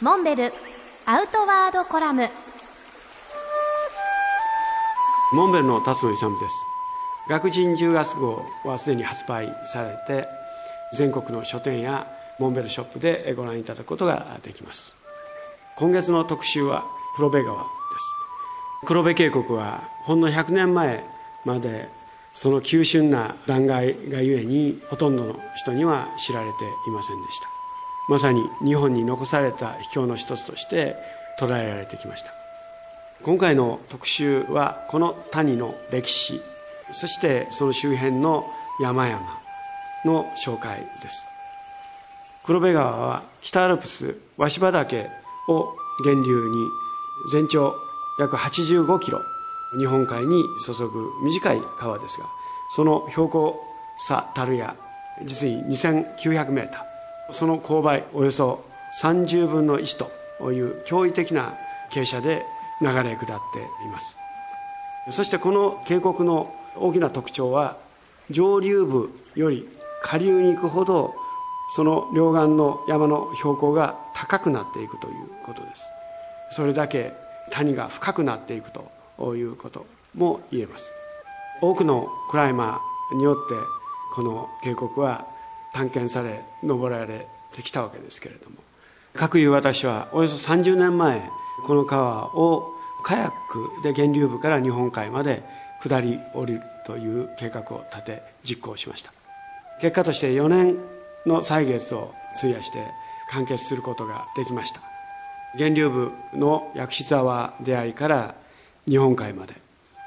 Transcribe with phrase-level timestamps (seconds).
[0.00, 0.52] モンベル
[1.06, 2.28] アウトワードコラム。
[5.32, 6.56] モンベルの辰野勇です。
[7.28, 10.26] 学人10月号はすでに発売されて
[10.94, 12.08] 全国の書店や
[12.40, 14.96] モンベルショップでご覧いただくことができます。
[15.76, 16.84] 今月の特集は
[17.14, 17.66] 黒部川です。
[18.86, 21.04] 黒部渓谷はほんの100年前
[21.44, 21.88] まで
[22.34, 27.48] その急峻な断崖がゆえにほとんどの人には知られていませんでした。
[28.08, 30.96] まさに日本に残された秘境の一つとして
[31.38, 32.32] 捉えられてきました。
[33.22, 36.40] 今回の特集はこの谷の歴史
[36.92, 38.44] そしてその周辺の
[38.80, 39.20] 山々
[40.04, 41.24] の紹介です。
[42.44, 45.08] 黒部川は北アルプス鷲羽岳
[45.48, 46.68] を源流に
[47.32, 47.74] 全長
[48.18, 49.22] 約85キロ
[49.78, 52.26] 日本海に注ぐ短い川ですが
[52.70, 53.60] その標高
[53.98, 54.76] 差たるや
[55.24, 56.93] 実に2900メーター。
[57.30, 58.64] その勾配およそ
[59.00, 60.06] 30分の1
[60.38, 61.54] という驚異的な
[61.90, 62.44] 傾斜で
[62.80, 64.16] 流れ下っています。
[65.10, 67.76] そしてこの渓谷の大きな特徴は
[68.30, 69.68] 上流部より
[70.02, 71.14] 下流に行くほど
[71.74, 75.88] その両岸の山の標高が高くなっていくということです。
[76.50, 77.12] それだけ
[77.50, 80.92] 谷が深くなっていくということも言えます。
[81.60, 83.54] 多くのクライマーによって
[84.14, 85.26] この渓谷は
[85.74, 88.56] 探検され登られてきたわけですけれども。
[89.14, 91.22] 各いう私はおよそ30年前
[91.66, 92.72] この川を
[93.04, 95.44] カヤックで源流部から日本海まで
[95.80, 99.12] 下り降りるという計画を立て実行しました
[99.80, 100.78] 結果として4年
[101.26, 102.78] の歳月を費やして
[103.30, 104.80] 完結することができました
[105.54, 108.34] 源流部の薬師沢出会いから
[108.88, 109.54] 日本海まで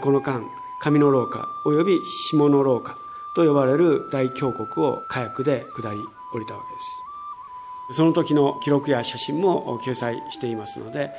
[0.00, 0.42] この間
[0.80, 1.98] 上の廊下及び
[2.30, 2.96] 下の廊下
[3.34, 5.98] と呼ばれる大峡谷を火薬で下り
[6.32, 7.96] 降りたわけです。
[7.96, 11.12] その時の記録や写真も掲載していますので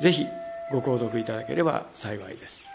[0.00, 0.26] ぜひ
[0.70, 2.71] ご購読いただければ幸いです。